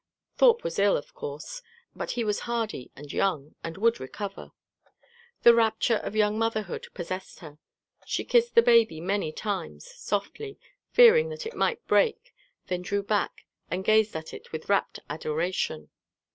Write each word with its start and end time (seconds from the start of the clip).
Thorpe 0.35 0.63
was 0.63 0.79
ill, 0.79 0.97
of 0.97 1.13
course; 1.13 1.61
but 1.95 2.13
he 2.13 2.23
was 2.23 2.39
hardy 2.49 2.89
and 2.95 3.13
young, 3.13 3.53
and 3.63 3.77
would 3.77 3.99
recover. 3.99 4.51
The 5.43 5.53
rapture 5.53 5.97
of 5.97 6.15
young 6.15 6.39
motherhood 6.39 6.87
possessed 6.95 7.41
her. 7.41 7.59
She 8.07 8.23
kissed 8.25 8.55
the 8.55 8.63
baby 8.63 8.99
many 8.99 9.31
times, 9.31 9.85
softly, 9.91 10.57
fearing 10.89 11.29
that 11.29 11.45
it 11.45 11.55
might 11.55 11.85
break, 11.85 12.33
then 12.65 12.81
drew 12.81 13.03
back 13.03 13.45
and 13.69 13.85
gazed 13.85 14.15
at 14.15 14.33
it 14.33 14.51
with 14.51 14.69
rapt 14.69 14.97
adoration. 15.07 15.91